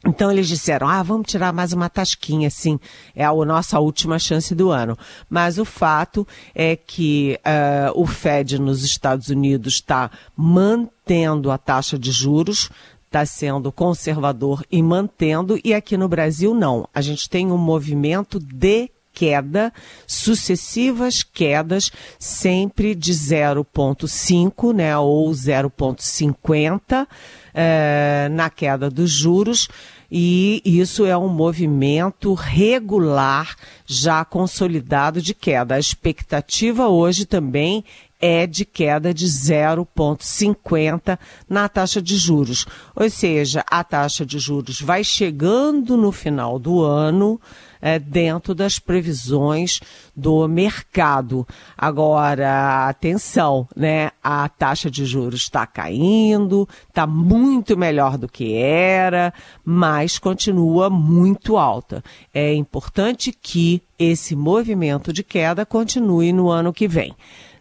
Então 0.04 0.32
eles 0.32 0.48
disseram, 0.48 0.88
ah, 0.88 1.02
vamos 1.02 1.28
tirar 1.28 1.52
mais 1.52 1.72
uma 1.72 1.88
tasquinha, 1.88 2.50
sim, 2.50 2.78
é 3.14 3.24
a 3.24 3.32
nossa 3.32 3.78
última 3.78 4.18
chance 4.18 4.52
do 4.52 4.70
ano. 4.70 4.98
Mas 5.30 5.58
o 5.58 5.64
fato 5.64 6.26
é 6.54 6.74
que 6.74 7.38
uh, 7.46 8.00
o 8.00 8.04
Fed 8.04 8.60
nos 8.60 8.82
Estados 8.82 9.28
Unidos 9.28 9.74
está 9.74 10.10
mantendo 10.36 11.52
a 11.52 11.58
taxa 11.58 11.96
de 11.96 12.10
juros, 12.10 12.68
está 13.06 13.24
sendo 13.24 13.70
conservador 13.70 14.64
e 14.72 14.82
mantendo, 14.82 15.60
e 15.62 15.72
aqui 15.72 15.96
no 15.96 16.08
Brasil 16.08 16.52
não. 16.52 16.88
A 16.92 17.00
gente 17.00 17.28
tem 17.28 17.52
um 17.52 17.58
movimento 17.58 18.40
de 18.40 18.90
queda, 19.12 19.72
sucessivas 20.06 21.22
quedas, 21.22 21.90
sempre 22.18 22.94
de 22.94 23.12
0,5, 23.12 24.72
né, 24.74 24.96
ou 24.96 25.30
0,50 25.30 27.06
é, 27.54 28.28
na 28.30 28.48
queda 28.48 28.90
dos 28.90 29.10
juros, 29.10 29.68
e 30.10 30.60
isso 30.64 31.06
é 31.06 31.16
um 31.16 31.28
movimento 31.28 32.34
regular, 32.34 33.56
já 33.86 34.24
consolidado 34.24 35.22
de 35.22 35.34
queda. 35.34 35.76
A 35.76 35.78
expectativa 35.78 36.86
hoje 36.88 37.24
também 37.24 37.82
é 38.22 38.46
de 38.46 38.64
queda 38.64 39.12
de 39.12 39.26
0,50 39.26 41.18
na 41.48 41.68
taxa 41.68 42.00
de 42.00 42.16
juros. 42.16 42.66
Ou 42.94 43.10
seja, 43.10 43.64
a 43.68 43.82
taxa 43.82 44.24
de 44.24 44.38
juros 44.38 44.80
vai 44.80 45.02
chegando 45.02 45.96
no 45.96 46.12
final 46.12 46.56
do 46.58 46.82
ano 46.82 47.40
é, 47.82 47.98
dentro 47.98 48.54
das 48.54 48.78
previsões 48.78 49.80
do 50.14 50.46
mercado. 50.46 51.46
Agora, 51.76 52.88
atenção, 52.88 53.68
né? 53.76 54.12
A 54.22 54.48
taxa 54.48 54.88
de 54.88 55.04
juros 55.04 55.40
está 55.40 55.66
caindo, 55.66 56.68
está 56.88 57.06
muito 57.06 57.76
melhor 57.76 58.16
do 58.16 58.28
que 58.28 58.54
era, 58.54 59.34
mas 59.64 60.18
continua 60.18 60.88
muito 60.88 61.58
alta. 61.58 62.04
É 62.32 62.54
importante 62.54 63.32
que 63.32 63.82
esse 63.98 64.36
movimento 64.36 65.12
de 65.12 65.24
queda 65.24 65.66
continue 65.66 66.32
no 66.32 66.48
ano 66.48 66.72
que 66.72 66.86
vem 66.86 67.14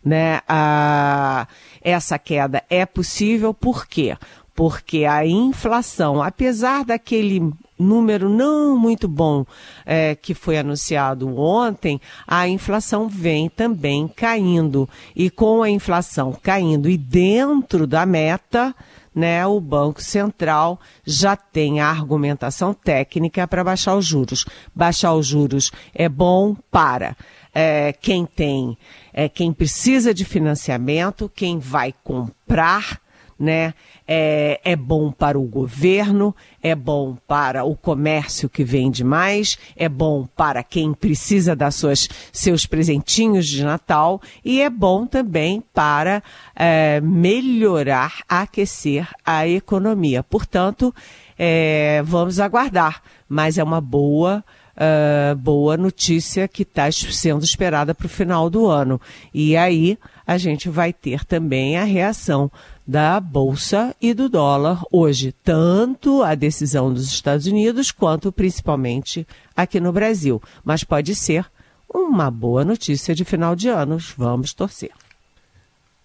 né? 0.04 0.42
A, 0.48 1.48
essa 1.82 2.18
queda 2.18 2.64
é 2.70 2.86
possível 2.86 3.54
por 3.54 3.88
quê? 3.88 4.18
Porque 4.56 5.06
a 5.06 5.26
inflação, 5.26 6.22
apesar 6.22 6.84
daquele 6.84 7.52
número 7.82 8.30
não 8.30 8.78
muito 8.78 9.08
bom 9.08 9.46
é, 9.86 10.16
que 10.16 10.34
foi 10.34 10.58
anunciado 10.58 11.38
ontem, 11.38 12.00
a 12.28 12.48
inflação 12.48 13.08
vem 13.08 13.50
também 13.50 14.08
caindo. 14.08 14.88
E 15.16 15.30
com 15.30 15.64
a 15.64 15.70
inflação 15.70 16.38
caindo 16.42 16.90
e 16.90 16.98
dentro 16.98 17.86
da 17.86 18.06
meta, 18.06 18.76
né, 19.14 19.46
o 19.46 19.60
Banco 19.60 20.02
Central 20.02 20.80
já 21.06 21.36
tem 21.36 21.82
a 21.82 21.90
argumentação 21.90 22.74
técnica 22.74 23.48
para 23.48 23.64
baixar 23.64 23.96
os 23.96 24.06
juros. 24.06 24.46
Baixar 24.74 25.14
os 25.14 25.28
juros 25.28 25.72
é 25.94 26.08
bom 26.08 26.56
para 26.72 27.16
é, 27.54 27.94
quem 27.94 28.26
tem, 28.26 28.78
é, 29.14 29.28
quem 29.28 29.52
precisa 29.52 30.14
de 30.14 30.24
financiamento, 30.24 31.32
quem 31.34 31.60
vai 31.60 31.94
comprar, 32.04 33.02
né? 33.42 33.74
É, 34.08 34.62
é, 34.64 34.76
bom 34.76 35.12
para 35.12 35.40
o 35.40 35.44
governo, 35.44 36.36
é 36.62 36.76
bom 36.76 37.18
para 37.28 37.64
o 37.64 37.76
comércio 37.76 38.48
que 38.48 38.64
vende 38.64 39.04
mais, 39.04 39.58
é 39.76 39.90
bom 39.90 40.28
para 40.36 40.64
quem 40.64 40.94
precisa 40.94 41.56
dar 41.56 41.72
suas, 41.72 42.08
seus 42.32 42.68
presentinhos 42.68 43.48
de 43.48 43.64
Natal 43.64 44.22
e 44.46 44.62
é 44.62 44.70
bom 44.70 45.08
também 45.08 45.64
para 45.74 46.22
é, 46.56 47.02
melhorar, 47.02 48.22
aquecer 48.30 49.08
a 49.26 49.48
economia. 49.48 50.22
Portanto, 50.22 50.94
é, 51.38 52.04
vamos 52.06 52.40
aguardar, 52.40 53.02
mas 53.28 53.58
é 53.58 53.64
uma 53.64 53.82
boa 53.82 54.44
uh, 54.76 55.36
boa 55.36 55.78
notícia 55.78 56.48
que 56.48 56.64
está 56.64 56.92
sendo 56.92 57.44
esperada 57.44 57.94
para 57.94 58.06
o 58.06 58.10
final 58.10 58.50
do 58.50 58.68
ano. 58.68 59.00
E 59.34 59.56
aí 59.56 59.98
a 60.26 60.38
gente 60.38 60.70
vai 60.70 60.94
ter 60.94 61.26
também 61.26 61.78
a 61.78 61.84
reação 61.84 62.52
da 62.92 63.22
Bolsa 63.22 63.96
e 64.02 64.14
do 64.14 64.28
dólar 64.28 64.84
hoje, 64.92 65.32
tanto 65.32 66.22
a 66.24 66.36
decisão 66.36 66.94
dos 66.94 67.06
Estados 67.06 67.48
Unidos 67.48 67.90
quanto 67.90 68.34
principalmente 68.34 69.26
aqui 69.56 69.80
no 69.80 69.94
Brasil. 69.94 70.44
Mas 70.62 70.84
pode 70.84 71.16
ser 71.16 71.46
uma 71.88 72.30
boa 72.30 72.66
notícia 72.66 73.16
de 73.16 73.24
final 73.24 73.56
de 73.56 73.70
ano. 73.70 73.98
Vamos 74.18 74.54
torcer. 74.54 74.92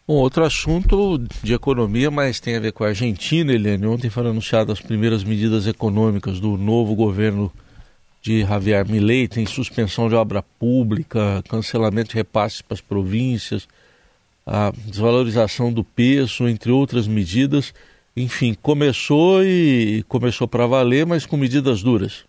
Um 0.09 0.14
outro 0.14 0.45
assunto 0.45 1.19
de 1.43 1.55
economia, 1.55 2.09
mas 2.09 2.38
tem 2.38 2.55
a 2.55 2.61
ver 2.61 2.71
com 2.71 2.85
a 2.85 2.88
Argentina, 2.88 3.52
Eliane. 3.52 3.85
Ontem 3.85 4.09
foram 4.09 4.31
anunciadas 4.31 4.78
as 4.78 4.81
primeiras 4.81 5.25
medidas 5.25 5.66
econômicas 5.66 6.38
do 6.38 6.57
novo 6.57 6.95
governo 6.95 7.52
de 8.23 8.43
Javier 8.43 8.88
Milei, 8.88 9.26
tem 9.26 9.45
suspensão 9.45 10.09
de 10.09 10.14
obra 10.14 10.40
pública, 10.40 11.43
cancelamento 11.49 12.11
de 12.11 12.14
repasses 12.14 12.62
para 12.62 12.75
as 12.75 12.81
províncias, 12.81 13.66
a 14.47 14.73
desvalorização 14.87 15.73
do 15.73 15.83
peso, 15.83 16.49
entre 16.49 16.71
outras 16.71 17.09
medidas. 17.09 17.75
Enfim, 18.17 18.57
começou 18.62 19.43
e 19.45 20.05
começou 20.09 20.47
para 20.47 20.67
valer, 20.67 21.05
mas 21.05 21.26
com 21.26 21.37
medidas 21.37 21.83
duras. 21.83 22.25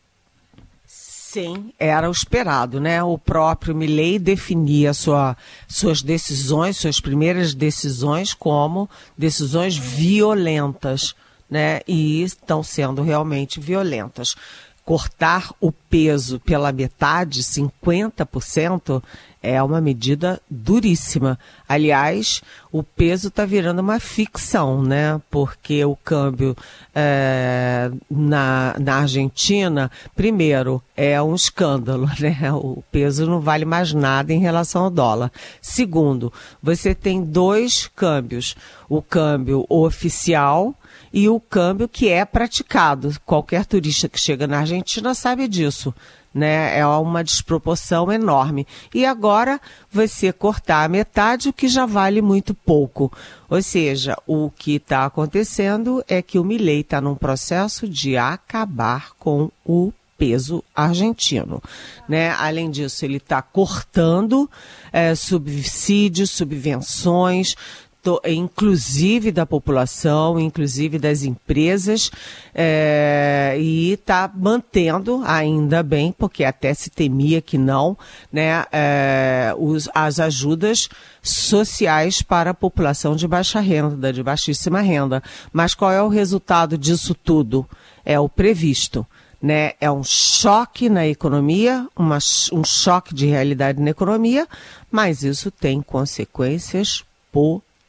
Sim, 0.86 1.72
era 1.78 2.10
o 2.10 2.12
esperado, 2.12 2.80
né? 2.80 3.04
O 3.04 3.18
próprio 3.18 3.76
Milley 3.76 4.18
definia 4.18 4.94
sua, 4.94 5.38
suas 5.68 6.02
decisões, 6.02 6.78
suas 6.78 7.00
primeiras 7.00 7.54
decisões 7.54 8.34
como 8.34 8.90
decisões 9.16 9.78
violentas, 9.78 11.14
né? 11.50 11.82
E 11.88 12.24
estão 12.24 12.64
sendo 12.64 13.04
realmente 13.04 13.60
violentas 13.60 14.36
cortar 14.88 15.54
o 15.60 15.70
peso 15.70 16.40
pela 16.40 16.72
metade, 16.72 17.44
50%, 17.44 19.04
é 19.44 19.62
uma 19.62 19.82
medida 19.82 20.42
duríssima. 20.50 21.38
Aliás, 21.68 22.42
o 22.72 22.82
peso 22.82 23.28
está 23.28 23.44
virando 23.46 23.80
uma 23.80 24.00
ficção, 24.00 24.82
né? 24.82 25.22
Porque 25.30 25.84
o 25.84 25.94
câmbio 25.94 26.56
é, 26.96 27.92
na, 28.10 28.76
na 28.80 29.00
Argentina, 29.00 29.92
primeiro, 30.16 30.82
é 30.96 31.22
um 31.22 31.36
escândalo, 31.36 32.10
né? 32.18 32.50
O 32.54 32.82
peso 32.90 33.26
não 33.26 33.42
vale 33.42 33.66
mais 33.66 33.92
nada 33.92 34.32
em 34.32 34.40
relação 34.40 34.86
ao 34.86 34.90
dólar. 34.90 35.30
Segundo, 35.62 36.32
você 36.64 36.96
tem 36.96 37.22
dois 37.22 37.92
câmbios: 37.94 38.56
o 38.88 39.02
câmbio 39.02 39.66
oficial 39.68 40.74
e 41.12 41.30
o 41.30 41.40
câmbio 41.40 41.88
que 41.88 42.10
é 42.10 42.26
praticado. 42.26 43.14
Qualquer 43.26 43.66
turista 43.66 44.10
que 44.10 44.20
chega 44.20 44.48
na 44.48 44.60
Argentina 44.60 45.14
sabe 45.14 45.48
disso. 45.48 45.94
Né? 46.34 46.78
É 46.78 46.86
uma 46.86 47.24
desproporção 47.24 48.12
enorme. 48.12 48.68
E 48.94 49.06
agora 49.06 49.60
você 49.92 50.32
cortar 50.32 50.84
a 50.84 50.90
metade, 50.90 51.50
o 51.50 51.54
que 51.54 51.68
já 51.68 51.86
vale 51.86 52.22
muito 52.22 52.54
pouco. 52.54 53.12
Ou 53.50 53.62
seja, 53.62 54.16
o 54.28 54.52
que 54.52 54.76
está 54.76 55.06
acontecendo 55.06 56.04
é 56.08 56.22
que 56.22 56.38
o 56.38 56.44
Milei 56.44 56.82
está 56.82 57.02
num 57.02 57.16
processo 57.16 57.88
de 57.88 58.18
acabar 58.18 59.12
com 59.18 59.50
o 59.66 59.92
peso 60.18 60.64
argentino. 60.76 61.62
Né? 62.10 62.32
Além 62.32 62.70
disso, 62.70 63.06
ele 63.06 63.18
está 63.18 63.42
cortando 63.42 64.50
é, 64.92 65.14
subsídios, 65.16 66.32
subvenções, 66.32 67.56
inclusive 68.26 69.32
da 69.32 69.46
população, 69.46 70.40
inclusive 70.40 70.98
das 70.98 71.24
empresas, 71.24 72.10
é, 72.54 73.58
e 73.60 73.92
está 73.92 74.32
mantendo, 74.34 75.22
ainda 75.26 75.84
bem, 75.84 76.12
porque 76.12 76.44
até 76.44 76.74
se 76.74 76.90
temia 76.90 77.42
que 77.42 77.58
não, 77.58 77.98
né, 78.32 78.66
é, 78.72 79.54
os, 79.58 79.90
as 79.94 80.20
ajudas 80.20 80.88
sociais 81.22 82.22
para 82.22 82.52
a 82.52 82.54
população 82.54 83.16
de 83.16 83.28
baixa 83.28 83.60
renda, 83.60 84.14
de 84.14 84.24
baixíssima 84.24 84.82
renda. 84.82 85.22
Mas 85.52 85.76
qual 85.76 85.92
é 85.92 86.02
o 86.02 86.08
resultado 86.08 86.78
disso 86.78 87.14
tudo? 87.14 87.68
É 88.06 88.20
o 88.20 88.30
previsto. 88.30 89.06
Né? 89.42 89.74
É 89.80 89.92
um 89.92 90.04
choque 90.04 90.90
na 90.90 91.06
economia, 91.06 91.88
uma, 91.96 92.18
um 92.52 92.64
choque 92.64 93.14
de 93.14 93.28
realidade 93.28 93.80
na 93.80 93.92
economia, 93.92 94.48
mas 94.90 95.22
isso 95.22 95.52
tem 95.52 95.80
consequências 95.82 97.04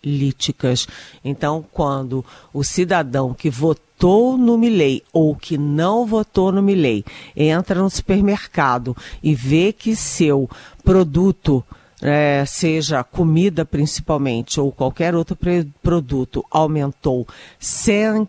políticas. 0.02 0.86
Então, 1.24 1.64
quando 1.72 2.24
o 2.52 2.62
cidadão 2.64 3.34
que 3.34 3.50
votou 3.50 4.36
no 4.38 4.56
Milei 4.56 5.02
ou 5.12 5.34
que 5.34 5.58
não 5.58 6.06
votou 6.06 6.52
no 6.52 6.62
Milei 6.62 7.04
entra 7.36 7.82
no 7.82 7.90
supermercado 7.90 8.96
e 9.22 9.34
vê 9.34 9.72
que 9.72 9.96
seu 9.96 10.48
produto 10.84 11.64
é, 12.02 12.44
seja 12.46 13.02
comida 13.02 13.64
principalmente 13.64 14.60
ou 14.60 14.70
qualquer 14.70 15.14
outro 15.14 15.36
produto, 15.82 16.44
aumentou 16.50 17.26
100%, 17.60 18.28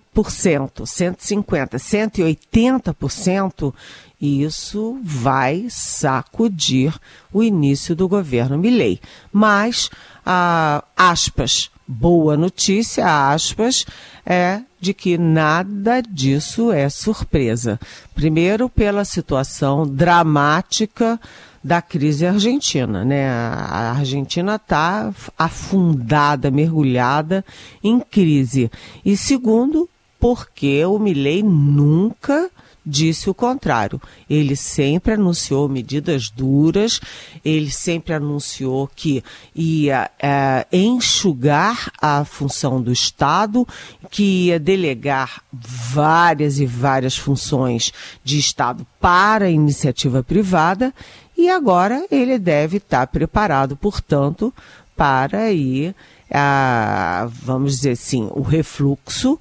150%, 0.83 1.75
180%, 1.75 3.73
isso 4.19 4.99
vai 5.01 5.67
sacudir 5.69 6.93
o 7.31 7.41
início 7.41 7.95
do 7.95 8.07
governo 8.07 8.57
Milley. 8.57 8.99
Mas, 9.31 9.89
ah, 10.25 10.83
aspas, 10.97 11.71
boa 11.87 12.35
notícia, 12.35 13.31
aspas, 13.31 13.85
é 14.25 14.61
de 14.79 14.93
que 14.93 15.17
nada 15.17 16.01
disso 16.01 16.71
é 16.71 16.89
surpresa. 16.89 17.79
Primeiro, 18.15 18.69
pela 18.69 19.03
situação 19.03 19.85
dramática 19.85 21.19
da 21.63 21.81
crise 21.81 22.25
argentina. 22.25 23.03
Né? 23.03 23.29
A 23.29 23.93
Argentina 23.97 24.55
está 24.55 25.13
afundada, 25.37 26.49
mergulhada 26.49 27.43
em 27.83 27.99
crise. 27.99 28.71
E 29.05 29.17
segundo, 29.17 29.89
porque 30.19 30.83
o 30.85 30.97
Milley 30.97 31.43
nunca 31.43 32.49
disse 32.89 33.29
o 33.29 33.33
contrário. 33.33 34.01
Ele 34.29 34.55
sempre 34.55 35.13
anunciou 35.13 35.69
medidas 35.69 36.29
duras, 36.29 36.99
ele 37.45 37.69
sempre 37.69 38.13
anunciou 38.13 38.89
que 38.93 39.23
ia 39.55 40.09
é, 40.19 40.65
enxugar 40.71 41.91
a 42.01 42.25
função 42.25 42.81
do 42.81 42.91
Estado, 42.91 43.67
que 44.09 44.47
ia 44.47 44.59
delegar 44.59 45.41
várias 45.53 46.59
e 46.59 46.65
várias 46.65 47.15
funções 47.15 47.93
de 48.23 48.39
Estado 48.39 48.85
para 48.99 49.45
a 49.45 49.51
iniciativa 49.51 50.23
privada 50.23 50.93
e 51.39 51.49
agora 51.49 52.05
ele 52.11 52.37
deve 52.37 52.77
estar 52.77 53.07
preparado, 53.07 53.77
portanto, 53.77 54.53
para 54.93 55.49
ir, 55.53 55.95
a, 56.29 57.29
vamos 57.31 57.77
dizer 57.77 57.91
assim, 57.91 58.27
o 58.31 58.41
refluxo 58.41 59.39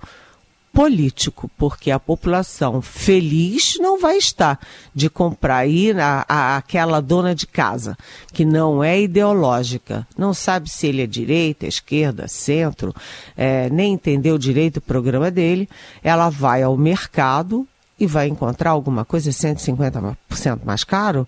político, 0.79 1.51
porque 1.59 1.91
a 1.91 1.99
população 1.99 2.81
feliz 2.81 3.75
não 3.81 3.99
vai 3.99 4.17
estar 4.17 4.61
de 4.95 5.11
comprar 5.11 5.67
ir 5.67 5.99
a, 5.99 6.25
a, 6.29 6.57
aquela 6.57 7.01
dona 7.01 7.35
de 7.35 7.49
casa, 7.49 7.99
que 8.33 8.45
não 8.45 8.85
é 8.85 9.01
ideológica, 9.01 10.07
não 10.17 10.33
sabe 10.33 10.71
se 10.71 10.87
ele 10.87 11.03
é 11.03 11.07
direita, 11.09 11.67
esquerda, 11.67 12.29
centro, 12.29 12.95
é, 13.37 13.69
nem 13.71 13.95
entendeu 13.95 14.39
direito 14.39 14.77
o 14.77 14.81
programa 14.81 15.33
dele, 15.33 15.69
ela 16.01 16.31
vai 16.31 16.63
ao 16.63 16.77
mercado 16.77 17.67
e 17.99 18.07
vai 18.07 18.29
encontrar 18.29 18.71
alguma 18.71 19.05
coisa 19.05 19.31
150% 19.31 20.17
mais 20.65 20.85
caro, 20.85 21.27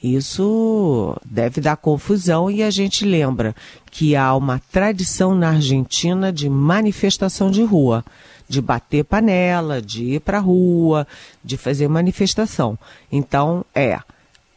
isso 0.00 1.16
deve 1.24 1.60
dar 1.60 1.76
confusão 1.76 2.48
e 2.48 2.62
a 2.62 2.70
gente 2.70 3.04
lembra 3.04 3.52
que 3.90 4.14
há 4.14 4.32
uma 4.36 4.60
tradição 4.70 5.34
na 5.34 5.48
Argentina 5.48 6.32
de 6.32 6.48
manifestação 6.48 7.50
de 7.50 7.64
rua, 7.64 8.04
de 8.48 8.60
bater 8.60 9.04
panela, 9.04 9.80
de 9.82 10.14
ir 10.14 10.20
para 10.20 10.38
a 10.38 10.40
rua, 10.40 11.06
de 11.42 11.56
fazer 11.56 11.88
manifestação. 11.88 12.78
Então, 13.10 13.64
é 13.74 13.98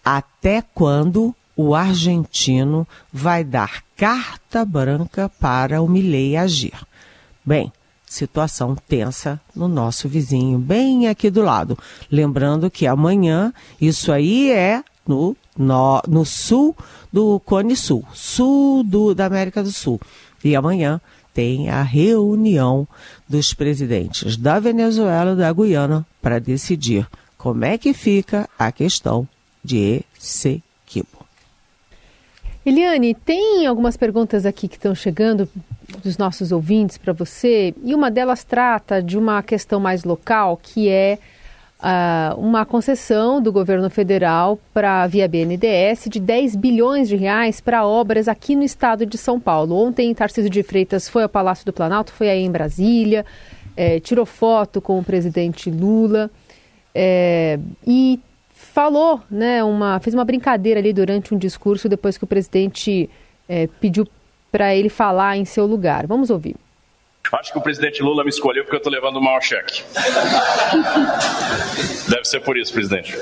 até 0.04 0.63
quando 0.73 1.36
o 1.56 1.75
argentino 1.75 2.88
vai 3.12 3.43
dar 3.43 3.84
carta 3.97 4.63
branca 4.63 5.30
para 5.39 5.82
o 5.82 5.89
Milei 5.89 6.38
agir? 6.38 6.73
Bem, 7.45 7.71
situação 8.06 8.75
tensa 8.88 9.39
no 9.56 9.67
nosso 9.67 10.08
vizinho, 10.08 10.58
bem 10.58 11.08
aqui 11.08 11.30
do 11.30 11.41
lado. 11.41 11.78
Lembrando 12.12 12.71
que 12.71 12.88
amanhã, 12.88 13.54
isso 13.80 14.12
aí 14.12 14.52
é 14.52 14.84
no, 15.08 15.36
no, 15.58 16.02
no 16.08 16.25
sul 16.25 16.75
do 17.12 17.39
Cone 17.41 17.75
Sul, 17.75 18.06
sul 18.13 18.84
do, 18.84 19.13
da 19.13 19.25
América 19.25 19.62
do 19.62 19.71
Sul. 19.71 19.99
E 20.43 20.56
amanhã 20.56 21.02
tem 21.39 21.69
a 21.69 21.82
reunião 21.82 22.86
dos 23.25 23.54
presidentes 23.54 24.36
da 24.36 24.60
Venezuela 24.60 25.32
e 25.32 25.36
da 25.38 25.54
Guiana 25.54 26.06
para 26.21 26.38
decidir 26.38 27.08
como 27.38 27.63
é 27.63 27.78
que 27.78 27.93
fica 27.93 28.49
a 28.60 28.73
questão 28.73 29.25
de 29.63 30.02
Essequibo. 30.19 31.25
Eliane, 32.65 33.15
tem 33.15 33.65
algumas 33.65 33.95
perguntas 33.95 34.45
aqui 34.45 34.67
que 34.67 34.75
estão 34.75 34.93
chegando 34.93 35.47
dos 36.04 36.17
nossos 36.17 36.52
ouvintes 36.52 36.97
para 36.97 37.13
você, 37.13 37.73
e 37.86 37.95
uma 37.95 38.12
delas 38.12 38.43
trata 38.43 39.02
de 39.02 39.17
uma 39.17 39.41
questão 39.41 39.80
mais 39.80 40.04
local, 40.04 40.60
que 40.62 40.89
é 40.89 41.19
uh, 41.79 42.39
uma 42.39 42.65
concessão 42.65 43.41
do 43.41 43.51
governo 43.51 43.89
federal 43.89 44.59
para 44.73 45.07
via 45.07 45.27
BNDES 45.27 46.07
de 46.09 46.19
10 46.19 46.55
bilhões 46.55 47.07
de 47.07 47.15
reais 47.15 47.61
para 47.61 47.85
obras 47.85 48.27
aqui 48.27 48.55
no 48.55 48.63
estado 48.63 49.05
de 49.05 49.17
São 49.17 49.39
Paulo. 49.39 49.75
Ontem, 49.75 50.13
Tarcísio 50.13 50.49
de 50.49 50.63
Freitas 50.63 51.07
foi 51.07 51.23
ao 51.23 51.29
Palácio 51.29 51.65
do 51.65 51.73
Planalto, 51.73 52.11
foi 52.11 52.29
aí 52.29 52.43
em 52.43 52.51
Brasília, 52.51 53.25
é, 53.75 53.99
tirou 53.99 54.25
foto 54.25 54.81
com 54.81 54.99
o 54.99 55.03
presidente 55.03 55.71
Lula 55.71 56.29
é, 56.93 57.59
e 57.85 58.19
falou, 58.53 59.21
né, 59.29 59.63
uma, 59.63 59.99
fez 59.99 60.13
uma 60.13 60.25
brincadeira 60.25 60.79
ali 60.79 60.91
durante 60.91 61.33
um 61.33 61.37
discurso 61.37 61.87
depois 61.87 62.17
que 62.17 62.23
o 62.23 62.27
presidente 62.27 63.09
é, 63.47 63.67
pediu 63.79 64.07
para 64.51 64.75
ele 64.75 64.89
falar 64.89 65.37
em 65.37 65.45
seu 65.45 65.65
lugar. 65.65 66.05
Vamos 66.07 66.29
ouvir. 66.29 66.55
Acho 67.32 67.51
que 67.51 67.60
o 67.60 67.62
presidente 67.62 68.01
Lula 68.01 68.23
me 68.23 68.29
escolheu 68.29 68.63
porque 68.63 68.75
eu 68.75 68.79
estou 68.79 68.91
levando 68.91 69.21
maior 69.21 69.41
cheque. 69.41 69.84
Deve 72.10 72.25
ser 72.25 72.39
por 72.39 72.58
isso, 72.58 72.73
presidente. 72.73 73.15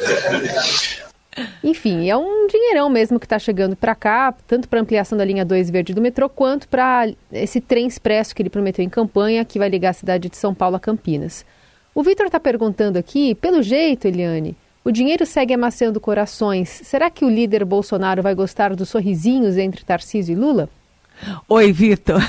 Enfim, 1.63 2.09
é 2.09 2.17
um 2.17 2.47
dinheirão 2.47 2.89
mesmo 2.89 3.19
que 3.19 3.25
está 3.25 3.37
chegando 3.37 3.75
para 3.75 3.93
cá, 3.93 4.33
tanto 4.47 4.67
para 4.67 4.79
ampliação 4.79 5.17
da 5.17 5.25
linha 5.25 5.45
2 5.45 5.69
verde 5.69 5.93
do 5.93 6.01
metrô, 6.01 6.29
quanto 6.29 6.67
para 6.67 7.11
esse 7.31 7.59
trem 7.61 7.85
expresso 7.85 8.33
que 8.33 8.41
ele 8.41 8.49
prometeu 8.49 8.83
em 8.83 8.89
campanha, 8.89 9.45
que 9.45 9.59
vai 9.59 9.69
ligar 9.69 9.89
a 9.89 9.93
cidade 9.93 10.29
de 10.29 10.37
São 10.37 10.55
Paulo 10.55 10.77
a 10.77 10.79
Campinas. 10.79 11.45
O 11.93 12.01
Vitor 12.01 12.27
está 12.27 12.39
perguntando 12.39 12.97
aqui, 12.97 13.35
pelo 13.35 13.61
jeito, 13.61 14.07
Eliane, 14.07 14.55
o 14.83 14.91
dinheiro 14.91 15.25
segue 15.25 15.53
amaciando 15.53 15.99
corações. 15.99 16.69
Será 16.69 17.09
que 17.09 17.25
o 17.25 17.29
líder 17.29 17.65
Bolsonaro 17.65 18.23
vai 18.23 18.33
gostar 18.33 18.73
dos 18.73 18.89
sorrisinhos 18.89 19.57
entre 19.57 19.83
Tarcísio 19.83 20.33
e 20.33 20.35
Lula? 20.35 20.69
Oi, 21.49 21.71
Vitor. 21.71 22.21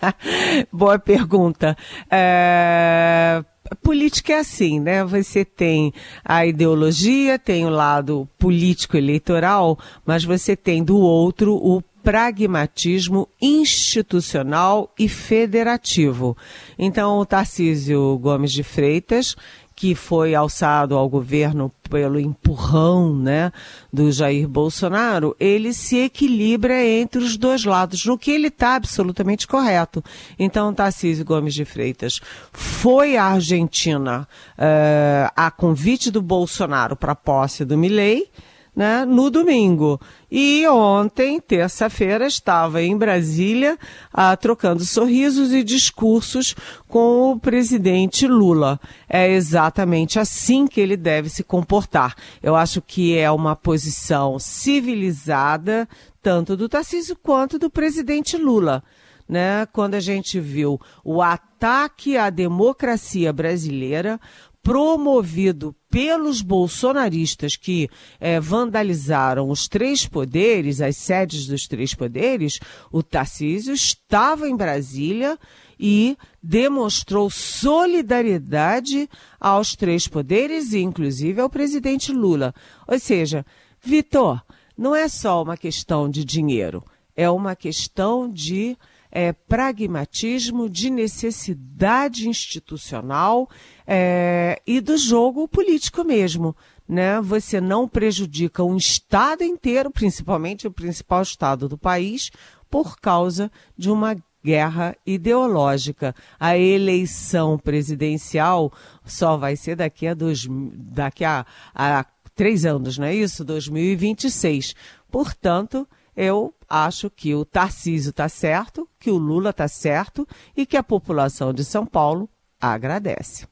Boa 0.72 0.98
pergunta. 0.98 1.76
É... 2.10 3.42
Política 3.82 4.34
é 4.34 4.38
assim, 4.40 4.80
né? 4.80 5.04
Você 5.04 5.44
tem 5.44 5.92
a 6.24 6.44
ideologia, 6.44 7.38
tem 7.38 7.64
o 7.64 7.70
lado 7.70 8.28
político 8.38 8.96
eleitoral, 8.96 9.78
mas 10.04 10.24
você 10.24 10.54
tem 10.54 10.84
do 10.84 10.98
outro 10.98 11.54
o 11.54 11.82
pragmatismo 12.02 13.28
institucional 13.40 14.92
e 14.98 15.08
federativo. 15.08 16.36
Então, 16.78 17.18
o 17.18 17.26
Tarcísio 17.26 18.18
Gomes 18.18 18.52
de 18.52 18.62
Freitas 18.62 19.36
que 19.74 19.94
foi 19.94 20.34
alçado 20.34 20.96
ao 20.96 21.08
governo 21.08 21.72
pelo 21.88 22.18
empurrão 22.18 23.14
né, 23.14 23.52
do 23.92 24.10
Jair 24.10 24.48
Bolsonaro, 24.48 25.36
ele 25.38 25.74
se 25.74 25.98
equilibra 25.98 26.84
entre 26.84 27.22
os 27.22 27.36
dois 27.36 27.64
lados, 27.64 28.04
no 28.06 28.16
que 28.16 28.30
ele 28.30 28.48
está 28.48 28.76
absolutamente 28.76 29.46
correto. 29.46 30.02
Então, 30.38 30.72
Tarcísio 30.72 31.24
Gomes 31.24 31.54
de 31.54 31.64
Freitas 31.64 32.20
foi 32.52 33.16
à 33.16 33.24
Argentina 33.24 34.26
uh, 34.58 35.32
a 35.36 35.50
convite 35.50 36.10
do 36.10 36.22
Bolsonaro 36.22 36.96
para 36.96 37.12
a 37.12 37.16
posse 37.16 37.64
do 37.64 37.76
Milei, 37.76 38.30
né, 38.74 39.04
no 39.04 39.30
domingo. 39.30 40.00
E 40.30 40.66
ontem, 40.66 41.38
terça-feira, 41.38 42.26
estava 42.26 42.82
em 42.82 42.96
Brasília 42.96 43.78
ah, 44.12 44.34
trocando 44.36 44.84
sorrisos 44.84 45.52
e 45.52 45.62
discursos 45.62 46.54
com 46.88 47.32
o 47.32 47.38
presidente 47.38 48.26
Lula. 48.26 48.80
É 49.08 49.30
exatamente 49.30 50.18
assim 50.18 50.66
que 50.66 50.80
ele 50.80 50.96
deve 50.96 51.28
se 51.28 51.44
comportar. 51.44 52.14
Eu 52.42 52.56
acho 52.56 52.80
que 52.80 53.16
é 53.16 53.30
uma 53.30 53.54
posição 53.54 54.38
civilizada, 54.38 55.86
tanto 56.22 56.56
do 56.56 56.68
Tarcísio 56.68 57.16
quanto 57.22 57.58
do 57.58 57.68
presidente 57.68 58.36
Lula. 58.36 58.82
né, 59.28 59.66
quando 59.72 59.94
a 59.94 60.00
gente 60.00 60.38
viu 60.40 60.78
o 61.02 61.22
ataque 61.22 62.18
à 62.18 62.28
democracia 62.28 63.32
brasileira 63.32 64.20
promovido 64.62 65.74
pelos 65.90 66.40
bolsonaristas 66.40 67.56
que 67.56 67.90
é, 68.20 68.38
vandalizaram 68.38 69.50
os 69.50 69.66
três 69.68 70.06
poderes, 70.06 70.80
as 70.80 70.96
sedes 70.96 71.46
dos 71.46 71.66
três 71.66 71.94
poderes, 71.94 72.60
o 72.90 73.02
Tarcísio 73.02 73.74
estava 73.74 74.48
em 74.48 74.56
Brasília 74.56 75.38
e 75.78 76.16
demonstrou 76.40 77.28
solidariedade 77.28 79.08
aos 79.40 79.74
três 79.74 80.06
poderes 80.06 80.72
e, 80.72 80.78
inclusive, 80.78 81.40
ao 81.40 81.50
presidente 81.50 82.12
Lula. 82.12 82.54
Ou 82.86 82.98
seja, 83.00 83.44
Vitor, 83.82 84.40
não 84.78 84.94
é 84.94 85.08
só 85.08 85.42
uma 85.42 85.56
questão 85.56 86.08
de 86.08 86.24
dinheiro, 86.24 86.84
é 87.16 87.28
uma 87.28 87.56
questão 87.56 88.30
de 88.30 88.76
é, 89.12 89.30
pragmatismo, 89.32 90.70
de 90.70 90.88
necessidade 90.88 92.26
institucional 92.26 93.48
é, 93.86 94.60
e 94.66 94.80
do 94.80 94.96
jogo 94.96 95.46
político 95.46 96.02
mesmo. 96.02 96.56
Né? 96.88 97.20
Você 97.20 97.60
não 97.60 97.86
prejudica 97.86 98.64
um 98.64 98.76
Estado 98.76 99.44
inteiro, 99.44 99.90
principalmente 99.90 100.66
o 100.66 100.72
principal 100.72 101.20
Estado 101.20 101.68
do 101.68 101.76
país, 101.76 102.30
por 102.70 102.98
causa 102.98 103.52
de 103.76 103.90
uma 103.90 104.16
guerra 104.42 104.96
ideológica. 105.06 106.14
A 106.40 106.56
eleição 106.56 107.58
presidencial 107.58 108.72
só 109.04 109.36
vai 109.36 109.56
ser 109.56 109.76
daqui 109.76 110.06
a, 110.06 110.14
dois, 110.14 110.46
daqui 110.48 111.24
a, 111.24 111.44
a 111.74 112.04
três 112.34 112.64
anos, 112.64 112.96
não 112.96 113.06
é 113.06 113.14
isso? 113.14 113.44
2026. 113.44 114.74
Portanto, 115.10 115.86
eu 116.16 116.54
acho 116.72 117.10
que 117.10 117.34
o 117.34 117.44
Tarcísio 117.44 118.08
está 118.10 118.28
certo, 118.30 118.88
que 118.98 119.10
o 119.10 119.18
Lula 119.18 119.50
está 119.50 119.68
certo 119.68 120.26
e 120.56 120.64
que 120.64 120.78
a 120.78 120.82
população 120.82 121.52
de 121.52 121.62
São 121.62 121.84
Paulo 121.84 122.26
agradece. 122.58 123.46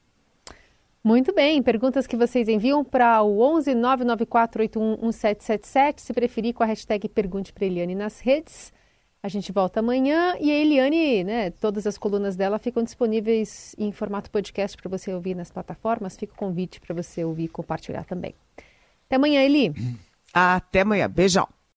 Muito 1.03 1.31
bem, 1.33 1.61
perguntas 1.61 2.07
que 2.07 2.17
vocês 2.17 2.47
enviam 2.47 2.83
para 2.83 3.21
o 3.21 3.39
11 3.41 3.73
994811777, 3.73 5.99
se 5.99 6.13
preferir 6.13 6.55
com 6.55 6.63
a 6.63 6.65
hashtag 6.65 7.07
Pergunte 7.09 7.53
para 7.53 7.65
Eliane 7.65 7.93
nas 7.93 8.19
redes. 8.19 8.73
A 9.21 9.27
gente 9.27 9.51
volta 9.51 9.81
amanhã 9.81 10.35
e 10.39 10.49
a 10.49 10.55
Eliane, 10.55 11.23
né, 11.23 11.51
todas 11.51 11.85
as 11.85 11.99
colunas 11.99 12.35
dela 12.35 12.57
ficam 12.57 12.83
disponíveis 12.83 13.75
em 13.77 13.91
formato 13.91 14.31
podcast 14.31 14.75
para 14.75 14.89
você 14.89 15.13
ouvir 15.13 15.35
nas 15.35 15.51
plataformas. 15.51 16.17
Fica 16.17 16.33
o 16.33 16.37
convite 16.37 16.81
para 16.81 16.95
você 16.95 17.23
ouvir 17.23 17.43
e 17.43 17.49
compartilhar 17.49 18.03
também. 18.03 18.33
Até 19.05 19.17
amanhã, 19.17 19.43
Eli. 19.43 19.71
Até 20.33 20.81
amanhã. 20.81 21.07
Beijão. 21.07 21.47